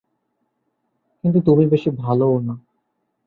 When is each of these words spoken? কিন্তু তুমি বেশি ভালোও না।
কিন্তু 1.23 1.39
তুমি 1.41 1.63
বেশি 1.67 1.89
ভালোও 1.97 2.35
না। 2.39 2.55